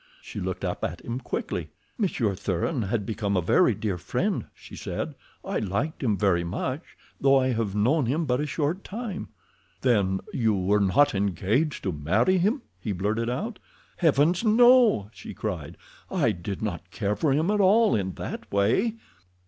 [0.19, 1.69] She looked up at him quickly.
[1.95, 5.13] "Monsieur Thuran had become a very dear friend," she said.
[5.45, 6.81] "I liked him very much,
[7.19, 9.27] though I have known him but a short time."
[9.81, 13.59] "Then you were not engaged to marry him?" he blurted out.
[13.97, 15.77] "Heavens, no!" she cried.
[16.09, 18.95] "I did not care for him at all in that way."